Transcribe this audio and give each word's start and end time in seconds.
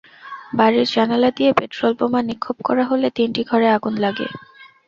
বাড়ির 0.57 0.87
জানালা 0.93 1.29
দিয়ে 1.37 1.51
পেট্রলবোমা 1.53 2.21
নিক্ষেপ 2.23 2.57
করা 2.67 2.83
হলে 2.85 3.07
তিনটি 3.17 3.41
ঘরে 3.49 3.67
আগুন 3.77 3.93
লাগে। 4.03 4.27